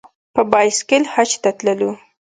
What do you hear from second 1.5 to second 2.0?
تللو.